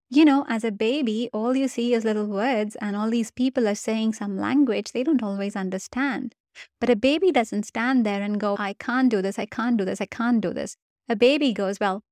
You 0.08 0.24
know, 0.24 0.46
as 0.48 0.62
a 0.62 0.70
baby, 0.70 1.28
all 1.32 1.56
you 1.56 1.68
see 1.68 1.94
is 1.94 2.04
little 2.04 2.26
words, 2.26 2.76
and 2.76 2.94
all 2.94 3.10
these 3.10 3.30
people 3.30 3.66
are 3.66 3.74
saying 3.74 4.12
some 4.12 4.38
language 4.38 4.92
they 4.92 5.02
don't 5.02 5.22
always 5.22 5.56
understand. 5.56 6.34
But 6.80 6.90
a 6.90 6.96
baby 6.96 7.32
doesn't 7.32 7.64
stand 7.64 8.04
there 8.06 8.22
and 8.22 8.38
go, 8.40 8.56
I 8.58 8.74
can't 8.74 9.08
do 9.08 9.22
this, 9.22 9.38
I 9.38 9.46
can't 9.46 9.76
do 9.76 9.84
this, 9.84 10.00
I 10.00 10.06
can't 10.06 10.40
do 10.40 10.52
this. 10.52 10.76
A 11.08 11.16
baby 11.16 11.52
goes, 11.52 11.78
Well, 11.80 12.02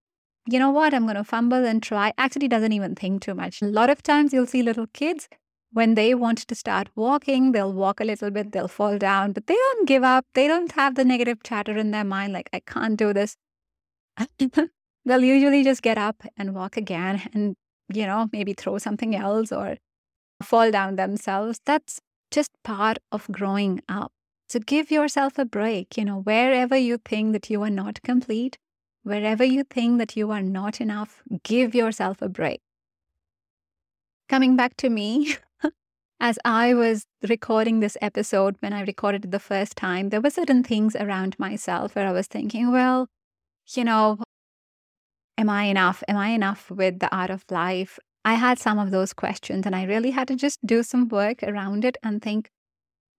you 0.47 0.59
know 0.59 0.71
what? 0.71 0.95
I'm 0.95 1.05
going 1.05 1.17
to 1.17 1.25
fumble 1.25 1.65
and 1.65 1.83
try. 1.83 2.13
Actually, 2.19 2.49
doesn't 2.49 2.73
even 2.73 2.95
think 2.95 3.23
too 3.23 3.35
much. 3.35 3.63
A 3.63 3.67
lot 3.67 3.91
of 3.91 4.03
times 4.03 4.33
you'll 4.33 4.47
see 4.47 4.63
little 4.63 4.87
kids 4.93 5.29
when 5.73 5.95
they 5.95 6.15
want 6.15 6.39
to 6.39 6.55
start 6.55 6.89
walking, 6.97 7.53
they'll 7.53 7.73
walk 7.73 8.01
a 8.01 8.05
little 8.05 8.31
bit, 8.31 8.53
they'll 8.53 8.69
fall 8.69 8.99
down, 8.99 9.33
but 9.33 9.47
they 9.47 9.55
don't 9.55 9.87
give 9.87 10.03
up. 10.03 10.27
They 10.35 10.49
don't 10.49 10.73
have 10.73 10.97
the 10.97 11.05
negative 11.05 11.43
chatter 11.45 11.77
in 11.77 11.93
their 11.93 12.05
mind 12.05 12.33
like, 12.33 12.51
I 12.53 12.61
can't 12.61 12.97
do 12.97 13.13
this. 13.13 13.37
they'll 15.05 15.25
usually 15.25 15.63
just 15.63 15.83
get 15.83 15.97
up 15.97 16.23
and 16.37 16.55
walk 16.55 16.77
again 16.77 17.23
and, 17.33 17.57
you 17.93 18.07
know, 18.07 18.29
maybe 18.33 18.53
throw 18.53 18.79
something 18.79 19.15
else 19.15 19.53
or 19.53 19.77
fall 20.43 20.71
down 20.71 20.97
themselves. 20.97 21.61
That's 21.65 22.01
just 22.31 22.51
part 22.65 22.99
of 23.13 23.29
growing 23.31 23.81
up. 23.89 24.13
So 24.51 24.59
give 24.59 24.91
yourself 24.91 25.39
a 25.39 25.45
break, 25.45 25.97
you 25.97 26.05
know, 26.05 26.23
wherever 26.23 26.77
you 26.77 26.99
think 26.99 27.35
that 27.35 27.51
you 27.51 27.63
are 27.63 27.71
not 27.71 28.03
complete, 28.03 28.59
wherever 29.05 29.45
you 29.45 29.63
think 29.63 29.99
that 29.99 30.17
you 30.17 30.33
are 30.33 30.43
not 30.43 30.81
enough, 30.81 31.23
give 31.45 31.73
yourself 31.73 32.21
a 32.21 32.29
break. 32.29 32.59
Coming 34.29 34.57
back 34.57 34.77
to 34.79 34.91
me, 34.91 35.37
as 36.21 36.37
I 36.45 36.75
was 36.75 37.05
recording 37.29 37.79
this 37.79 37.97
episode, 38.03 38.57
when 38.59 38.73
I 38.73 38.81
recorded 38.83 39.25
it 39.25 39.31
the 39.31 39.39
first 39.39 39.77
time, 39.77 40.09
there 40.09 40.21
were 40.21 40.31
certain 40.31 40.65
things 40.65 40.97
around 40.97 41.39
myself 41.39 41.95
where 41.95 42.09
I 42.09 42.13
was 42.13 42.27
thinking, 42.27 42.73
well, 42.73 43.07
you 43.77 43.85
know, 43.85 44.19
am 45.39 45.49
I 45.49 45.67
enough? 45.67 46.03
Am 46.09 46.17
I 46.17 46.31
enough 46.31 46.73
with 46.73 46.99
the 46.99 47.15
art 47.15 47.31
of 47.31 47.45
life? 47.53 48.01
I 48.25 48.35
had 48.35 48.59
some 48.59 48.81
of 48.81 48.91
those 48.91 49.13
questions 49.13 49.65
and 49.65 49.77
I 49.77 49.85
really 49.85 50.11
had 50.11 50.27
to 50.27 50.35
just 50.35 50.59
do 50.67 50.83
some 50.83 51.07
work 51.07 51.45
around 51.45 51.85
it 51.85 51.97
and 52.03 52.21
think, 52.21 52.51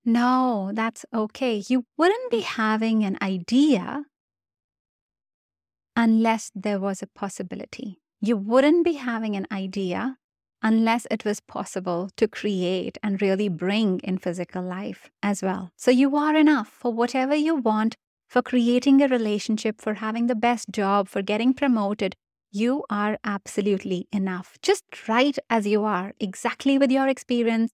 no, 0.03 0.71
that's 0.73 1.05
okay. 1.13 1.63
You 1.67 1.85
wouldn't 1.97 2.31
be 2.31 2.41
mm. 2.41 2.55
having 2.55 3.03
an 3.03 3.17
idea 3.21 4.03
unless 5.95 6.51
there 6.55 6.79
was 6.79 7.01
a 7.01 7.07
possibility. 7.07 7.99
You 8.19 8.37
wouldn't 8.37 8.85
be 8.85 8.93
having 8.93 9.35
an 9.35 9.47
idea 9.51 10.17
unless 10.63 11.07
it 11.09 11.25
was 11.25 11.39
possible 11.39 12.09
to 12.17 12.27
create 12.27 12.97
and 13.01 13.21
really 13.21 13.49
bring 13.49 13.99
in 14.03 14.17
physical 14.17 14.61
life 14.61 15.09
as 15.23 15.41
well. 15.41 15.71
So 15.75 15.91
you 15.91 16.15
are 16.15 16.35
enough 16.35 16.67
for 16.67 16.93
whatever 16.93 17.35
you 17.35 17.55
want, 17.55 17.95
for 18.27 18.41
creating 18.41 19.01
a 19.01 19.07
relationship, 19.07 19.81
for 19.81 19.95
having 19.95 20.27
the 20.27 20.35
best 20.35 20.69
job, 20.71 21.07
for 21.07 21.21
getting 21.21 21.53
promoted. 21.53 22.15
You 22.51 22.83
are 22.89 23.17
absolutely 23.23 24.07
enough, 24.11 24.57
just 24.61 24.83
right 25.07 25.37
as 25.49 25.65
you 25.65 25.83
are, 25.83 26.13
exactly 26.19 26.77
with 26.77 26.91
your 26.91 27.07
experience, 27.07 27.71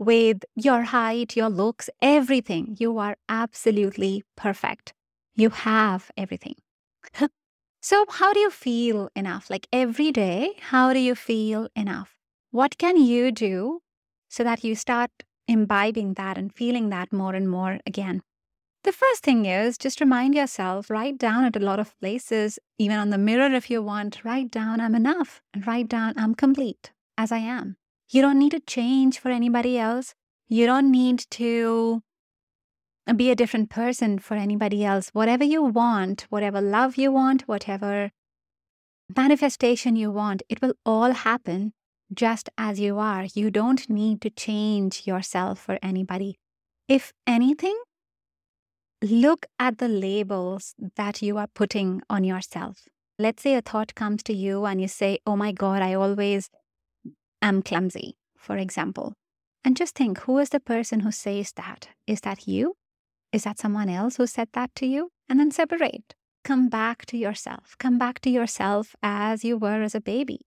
with 0.00 0.44
your 0.56 0.82
height, 0.82 1.36
your 1.36 1.48
looks, 1.48 1.88
everything. 2.02 2.76
You 2.80 2.98
are 2.98 3.16
absolutely 3.28 4.24
perfect. 4.36 4.92
You 5.36 5.50
have 5.50 6.10
everything. 6.16 6.56
so, 7.80 8.04
how 8.08 8.32
do 8.32 8.40
you 8.40 8.50
feel 8.50 9.10
enough? 9.14 9.48
Like 9.48 9.68
every 9.72 10.10
day, 10.10 10.54
how 10.58 10.92
do 10.92 10.98
you 10.98 11.14
feel 11.14 11.68
enough? 11.76 12.16
What 12.50 12.78
can 12.78 12.96
you 12.96 13.30
do 13.30 13.82
so 14.28 14.42
that 14.42 14.64
you 14.64 14.74
start 14.74 15.10
imbibing 15.50 16.14
that 16.14 16.38
and 16.38 16.54
feeling 16.54 16.88
that 16.90 17.12
more 17.12 17.34
and 17.34 17.50
more 17.50 17.80
again. 17.84 18.22
The 18.84 18.92
first 18.92 19.24
thing 19.24 19.44
is 19.44 19.76
just 19.76 20.00
remind 20.00 20.34
yourself, 20.34 20.88
write 20.88 21.18
down 21.18 21.44
at 21.44 21.56
a 21.56 21.60
lot 21.60 21.80
of 21.80 21.98
places, 22.00 22.58
even 22.78 22.96
on 22.96 23.10
the 23.10 23.18
mirror 23.18 23.52
if 23.52 23.68
you 23.68 23.82
want, 23.82 24.24
write 24.24 24.50
down 24.50 24.80
I'm 24.80 24.94
enough 24.94 25.42
and 25.52 25.66
write 25.66 25.88
down 25.88 26.14
I'm 26.16 26.34
complete 26.34 26.92
as 27.18 27.32
I 27.32 27.38
am. 27.38 27.76
You 28.12 28.22
don't 28.22 28.40
need 28.40 28.50
to 28.50 28.60
change 28.60 29.20
for 29.20 29.30
anybody 29.30 29.78
else. 29.78 30.14
You 30.48 30.66
don't 30.66 30.90
need 30.90 31.24
to 31.30 32.02
be 33.14 33.30
a 33.30 33.36
different 33.36 33.70
person 33.70 34.18
for 34.18 34.34
anybody 34.34 34.84
else. 34.84 35.10
Whatever 35.12 35.44
you 35.44 35.62
want, 35.62 36.26
whatever 36.28 36.60
love 36.60 36.96
you 36.96 37.12
want, 37.12 37.42
whatever 37.42 38.10
manifestation 39.16 39.94
you 39.94 40.10
want, 40.10 40.42
it 40.48 40.60
will 40.60 40.74
all 40.84 41.12
happen 41.12 41.72
just 42.12 42.48
as 42.58 42.80
you 42.80 42.98
are. 42.98 43.26
You 43.32 43.48
don't 43.48 43.88
need 43.88 44.20
to 44.22 44.30
change 44.30 45.06
yourself 45.06 45.60
for 45.60 45.78
anybody. 45.80 46.36
If 46.88 47.12
anything, 47.28 47.78
look 49.00 49.46
at 49.60 49.78
the 49.78 49.88
labels 49.88 50.74
that 50.96 51.22
you 51.22 51.38
are 51.38 51.46
putting 51.46 52.02
on 52.10 52.24
yourself. 52.24 52.88
Let's 53.20 53.42
say 53.44 53.54
a 53.54 53.62
thought 53.62 53.94
comes 53.94 54.24
to 54.24 54.32
you 54.32 54.64
and 54.64 54.80
you 54.80 54.88
say, 54.88 55.20
Oh 55.26 55.36
my 55.36 55.52
God, 55.52 55.82
I 55.82 55.94
always 55.94 56.50
am 57.42 57.62
clumsy, 57.62 58.16
for 58.36 58.56
example. 58.56 59.14
And 59.64 59.76
just 59.76 59.94
think 59.94 60.20
who 60.20 60.38
is 60.38 60.50
the 60.50 60.60
person 60.60 61.00
who 61.00 61.12
says 61.12 61.52
that? 61.52 61.88
Is 62.06 62.22
that 62.22 62.48
you? 62.48 62.76
Is 63.32 63.44
that 63.44 63.58
someone 63.58 63.88
else 63.88 64.16
who 64.16 64.26
said 64.26 64.48
that 64.52 64.74
to 64.76 64.86
you? 64.86 65.10
And 65.28 65.38
then 65.38 65.50
separate. 65.50 66.14
Come 66.42 66.68
back 66.68 67.06
to 67.06 67.16
yourself. 67.16 67.76
Come 67.78 67.98
back 67.98 68.20
to 68.20 68.30
yourself 68.30 68.96
as 69.02 69.44
you 69.44 69.58
were 69.58 69.82
as 69.82 69.94
a 69.94 70.00
baby 70.00 70.40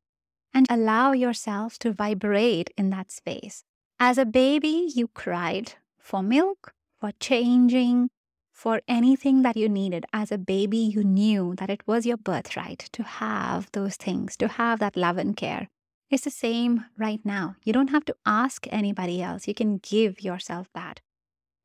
and 0.54 0.68
allow 0.70 1.12
yourself 1.12 1.80
to 1.80 1.92
vibrate 1.92 2.70
in 2.78 2.90
that 2.92 3.12
space. 3.12 3.64
As 4.00 4.18
a 4.18 4.26
baby, 4.26 4.92
you 4.94 5.08
cried 5.08 5.74
for 5.98 6.22
milk, 6.22 6.74
for 7.00 7.12
changing, 7.20 8.10
for 8.52 8.82
anything 8.88 9.42
that 9.42 9.58
you 9.58 9.68
needed. 9.68 10.06
As 10.14 10.32
a 10.32 10.38
baby, 10.38 10.78
you 10.78 11.04
knew 11.04 11.56
that 11.58 11.70
it 11.70 11.82
was 11.88 12.06
your 12.06 12.18
birthright 12.18 12.90
to 12.94 13.04
have 13.04 13.70
those 13.72 13.96
things, 13.96 14.38
to 14.38 14.48
have 14.48 14.80
that 14.80 14.96
love 14.96 15.18
and 15.18 15.36
care. 15.36 15.70
It's 16.14 16.26
the 16.26 16.30
same 16.30 16.86
right 16.96 17.22
now. 17.26 17.56
You 17.64 17.74
don't 17.74 17.90
have 17.90 18.06
to 18.06 18.16
ask 18.24 18.68
anybody 18.70 19.20
else. 19.20 19.48
You 19.48 19.56
can 19.56 19.80
give 19.80 20.22
yourself 20.22 20.68
that. 20.76 21.02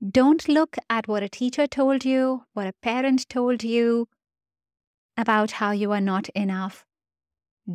Don't 0.00 0.48
look 0.48 0.78
at 0.88 1.06
what 1.06 1.22
a 1.22 1.28
teacher 1.28 1.66
told 1.66 2.02
you, 2.02 2.44
what 2.54 2.66
a 2.66 2.72
parent 2.80 3.28
told 3.28 3.62
you 3.62 4.08
about 5.18 5.50
how 5.60 5.72
you 5.72 5.92
are 5.92 6.00
not 6.00 6.30
enough. 6.30 6.86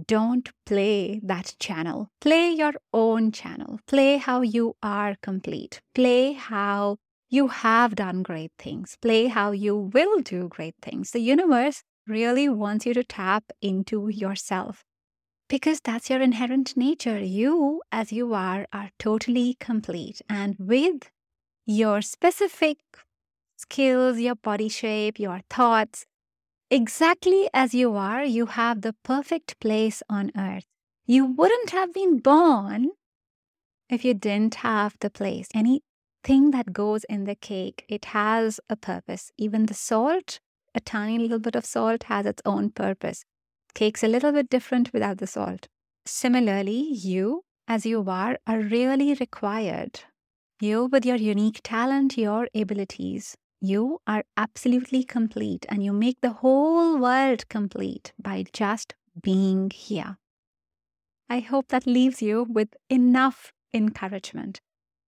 Don't 0.08 0.50
play 0.66 1.22
that 1.22 1.54
channel. 1.60 2.10
Play 2.20 2.50
your 2.50 2.74
own 2.92 3.32
channel. 3.32 3.80
Play 3.86 4.18
how 4.18 4.42
you 4.42 4.76
are 4.82 5.16
complete. 5.22 5.80
Play 5.94 6.32
how 6.32 6.98
you 7.30 7.50
have 7.50 7.94
done 7.94 8.24
great 8.24 8.54
things. 8.58 8.98
Play 9.00 9.28
how 9.28 9.52
you 9.52 9.76
will 9.78 10.22
do 10.22 10.48
great 10.48 10.78
things. 10.82 11.12
The 11.12 11.20
universe 11.20 11.84
really 12.08 12.50
wants 12.50 12.88
you 12.88 12.96
to 12.96 13.04
tap 13.04 13.44
into 13.62 14.10
yourself 14.10 14.84
because 15.54 15.80
that's 15.82 16.10
your 16.10 16.20
inherent 16.20 16.76
nature. 16.76 17.20
You, 17.20 17.84
as 17.92 18.12
you 18.12 18.34
are, 18.34 18.66
are 18.74 18.90
totally 18.98 19.56
complete. 19.60 20.20
And 20.28 20.56
with 20.58 21.12
your 21.64 22.02
specific 22.02 22.80
skills, 23.56 24.18
your 24.18 24.34
body 24.34 24.68
shape, 24.68 25.20
your 25.20 25.42
thoughts, 25.52 26.08
exactly 26.72 27.50
as 27.54 27.76
you 27.76 27.96
are, 27.96 28.24
you 28.26 28.48
have 28.48 28.82
the 28.82 28.96
perfect 29.04 29.60
place 29.60 30.02
on 30.10 30.32
earth. 30.36 30.66
You 31.06 31.24
wouldn't 31.24 31.70
have 31.70 31.94
been 31.94 32.18
born 32.18 32.90
if 33.92 34.04
you 34.04 34.16
didn't 34.16 34.56
have 34.56 34.96
the 35.02 35.12
place. 35.12 35.50
Anything 35.54 36.50
that 36.50 36.74
goes 36.74 37.04
in 37.04 37.26
the 37.26 37.36
cake, 37.36 37.86
it 37.88 38.06
has 38.06 38.60
a 38.72 38.76
purpose. 38.76 39.32
Even 39.38 39.68
the 39.68 39.76
salt, 39.76 40.40
a 40.74 40.80
tiny 40.80 41.20
little 41.20 41.38
bit 41.38 41.56
of 41.56 41.64
salt 41.64 42.06
has 42.06 42.26
its 42.26 42.42
own 42.44 42.72
purpose. 42.72 43.24
Cake's 43.76 44.04
a 44.04 44.08
little 44.08 44.32
bit 44.32 44.50
different 44.50 44.94
without 44.94 45.18
the 45.18 45.28
salt. 45.28 45.68
Similarly, 46.06 46.82
you, 46.92 47.44
as 47.68 47.86
you 47.86 48.04
are, 48.08 48.38
are 48.46 48.60
really 48.60 49.14
required. 49.14 50.02
You, 50.60 50.86
with 50.86 51.06
your 51.06 51.16
unique 51.16 51.62
talent, 51.64 52.18
your 52.18 52.48
abilities, 52.54 53.36
you 53.62 54.00
are 54.06 54.24
absolutely 54.38 55.04
complete 55.04 55.66
and 55.70 55.84
you 55.84 55.94
make 55.94 56.22
the 56.22 56.34
whole 56.34 56.98
world 56.98 57.48
complete 57.50 58.14
by 58.22 58.46
just 58.54 58.94
being 59.22 59.70
here. 59.70 60.18
I 61.30 61.40
hope 61.40 61.70
that 61.70 61.88
leaves 61.88 62.22
you 62.22 62.44
with 62.44 62.70
enough 62.90 63.52
encouragement 63.74 64.60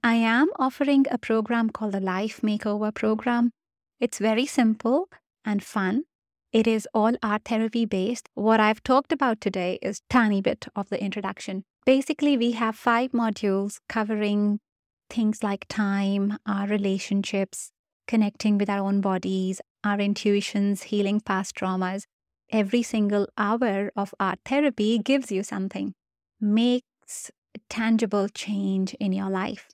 I 0.04 0.14
am 0.14 0.48
offering 0.58 1.06
a 1.12 1.16
program 1.16 1.70
called 1.70 1.92
the 1.92 2.00
Life 2.00 2.40
Makeover 2.40 2.92
Program. 2.92 3.52
It's 4.00 4.18
very 4.18 4.46
simple 4.46 5.08
and 5.44 5.62
fun. 5.62 6.06
It 6.52 6.66
is 6.66 6.86
all 6.92 7.14
art 7.22 7.44
therapy 7.46 7.86
based. 7.86 8.28
What 8.34 8.60
I've 8.60 8.82
talked 8.82 9.10
about 9.10 9.40
today 9.40 9.78
is 9.80 10.02
tiny 10.10 10.42
bit 10.42 10.66
of 10.76 10.90
the 10.90 11.02
introduction. 11.02 11.64
Basically, 11.86 12.36
we 12.36 12.52
have 12.52 12.76
five 12.76 13.12
modules 13.12 13.80
covering 13.88 14.60
things 15.08 15.42
like 15.42 15.66
time, 15.68 16.38
our 16.46 16.66
relationships, 16.66 17.72
connecting 18.06 18.58
with 18.58 18.68
our 18.68 18.86
own 18.86 19.00
bodies, 19.00 19.60
our 19.82 19.98
intuitions, 19.98 20.84
healing 20.84 21.20
past 21.20 21.54
traumas. 21.56 22.04
Every 22.50 22.82
single 22.82 23.28
hour 23.38 23.90
of 23.96 24.14
art 24.20 24.40
therapy 24.44 24.98
gives 24.98 25.32
you 25.32 25.42
something, 25.42 25.94
makes 26.38 27.30
tangible 27.70 28.28
change 28.28 28.92
in 28.94 29.12
your 29.12 29.30
life 29.30 29.68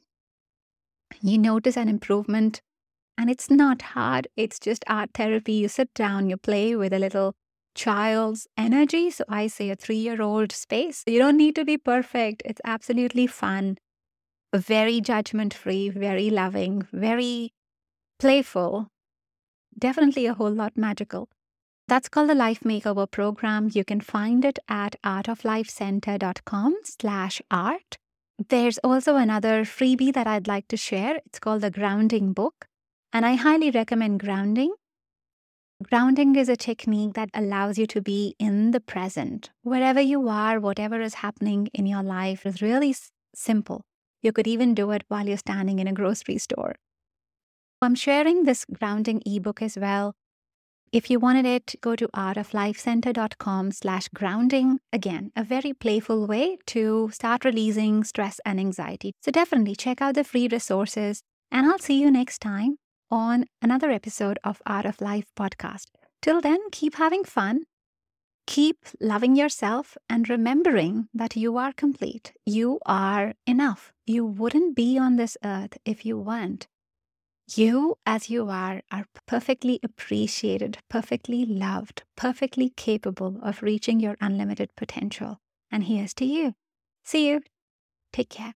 you 1.22 1.38
notice 1.38 1.76
an 1.76 1.88
improvement. 1.88 2.62
And 3.18 3.28
it's 3.28 3.50
not 3.50 3.82
hard, 3.82 4.28
it's 4.36 4.60
just 4.60 4.84
art 4.86 5.10
therapy. 5.12 5.54
You 5.54 5.68
sit 5.68 5.92
down, 5.92 6.30
you 6.30 6.36
play 6.36 6.76
with 6.76 6.92
a 6.92 7.00
little 7.00 7.34
child's 7.74 8.46
energy. 8.56 9.10
So 9.10 9.24
I 9.28 9.48
say 9.48 9.70
a 9.70 9.76
three 9.76 9.96
year 9.96 10.22
old 10.22 10.52
space. 10.52 11.02
You 11.04 11.18
don't 11.18 11.36
need 11.36 11.56
to 11.56 11.64
be 11.64 11.76
perfect, 11.76 12.42
it's 12.44 12.60
absolutely 12.64 13.26
fun, 13.26 13.76
very 14.54 15.00
judgment 15.00 15.52
free, 15.52 15.88
very 15.88 16.30
loving, 16.30 16.86
very 16.92 17.52
playful, 18.20 18.88
definitely 19.76 20.26
a 20.26 20.34
whole 20.34 20.52
lot 20.52 20.76
magical. 20.76 21.28
That's 21.88 22.08
called 22.08 22.28
the 22.28 22.34
Life 22.34 22.60
Makeover 22.60 23.10
Program. 23.10 23.70
You 23.72 23.84
can 23.84 24.00
find 24.00 24.44
it 24.44 24.58
at 24.68 24.94
artoflifecenter.com 25.02 26.76
slash 26.84 27.42
art. 27.50 27.96
There's 28.48 28.78
also 28.84 29.16
another 29.16 29.64
freebie 29.64 30.12
that 30.12 30.26
I'd 30.26 30.46
like 30.46 30.68
to 30.68 30.76
share. 30.76 31.16
It's 31.26 31.38
called 31.40 31.62
the 31.62 31.70
Grounding 31.70 32.32
Book, 32.32 32.66
and 33.12 33.26
I 33.26 33.34
highly 33.34 33.70
recommend 33.70 34.20
grounding. 34.20 34.74
Grounding 35.82 36.34
is 36.34 36.48
a 36.48 36.56
technique 36.56 37.14
that 37.14 37.30
allows 37.34 37.78
you 37.78 37.86
to 37.86 38.00
be 38.02 38.34
in 38.38 38.72
the 38.72 38.80
present. 38.80 39.50
Wherever 39.62 40.00
you 40.00 40.28
are, 40.28 40.58
whatever 40.58 41.00
is 41.00 41.14
happening 41.14 41.68
in 41.72 41.86
your 41.86 42.02
life 42.02 42.44
is 42.44 42.60
really 42.60 42.90
s- 42.90 43.12
simple. 43.34 43.82
You 44.20 44.32
could 44.32 44.48
even 44.48 44.74
do 44.74 44.90
it 44.90 45.04
while 45.08 45.28
you're 45.28 45.38
standing 45.38 45.78
in 45.78 45.86
a 45.86 45.92
grocery 45.92 46.38
store. 46.38 46.74
I'm 47.80 47.94
sharing 47.94 48.42
this 48.42 48.64
grounding 48.64 49.22
ebook 49.24 49.62
as 49.62 49.78
well. 49.78 50.14
If 50.90 51.10
you 51.10 51.20
wanted 51.20 51.44
it, 51.46 51.74
go 51.80 51.94
to 51.96 52.08
artoflifecenter.com 52.08 53.72
slash 53.72 54.08
grounding. 54.08 54.80
Again, 54.92 55.30
a 55.36 55.44
very 55.44 55.72
playful 55.74 56.26
way 56.26 56.58
to 56.68 57.10
start 57.12 57.44
releasing 57.44 58.04
stress 58.04 58.40
and 58.44 58.58
anxiety. 58.58 59.12
So 59.22 59.30
definitely 59.30 59.76
check 59.76 60.00
out 60.00 60.14
the 60.14 60.24
free 60.24 60.48
resources 60.48 61.22
and 61.52 61.66
I'll 61.66 61.78
see 61.78 62.00
you 62.00 62.10
next 62.10 62.40
time 62.40 62.78
on 63.10 63.46
another 63.62 63.90
episode 63.90 64.38
of 64.44 64.62
Art 64.66 64.86
of 64.86 65.00
Life 65.00 65.26
podcast. 65.38 65.86
Till 66.22 66.40
then, 66.40 66.58
keep 66.72 66.96
having 66.96 67.24
fun, 67.24 67.64
keep 68.46 68.78
loving 69.00 69.36
yourself, 69.36 69.96
and 70.08 70.28
remembering 70.28 71.08
that 71.14 71.36
you 71.36 71.56
are 71.56 71.72
complete. 71.72 72.32
You 72.44 72.78
are 72.86 73.34
enough. 73.46 73.92
You 74.06 74.24
wouldn't 74.24 74.74
be 74.74 74.98
on 74.98 75.16
this 75.16 75.36
earth 75.44 75.78
if 75.84 76.04
you 76.04 76.18
weren't. 76.18 76.66
You, 77.54 77.96
as 78.04 78.28
you 78.28 78.48
are, 78.50 78.82
are 78.90 79.06
perfectly 79.26 79.80
appreciated, 79.82 80.78
perfectly 80.90 81.46
loved, 81.46 82.02
perfectly 82.16 82.70
capable 82.70 83.38
of 83.42 83.62
reaching 83.62 84.00
your 84.00 84.16
unlimited 84.20 84.70
potential. 84.76 85.40
And 85.70 85.84
here's 85.84 86.12
to 86.14 86.26
you. 86.26 86.54
See 87.04 87.28
you. 87.28 87.40
Take 88.12 88.28
care. 88.30 88.46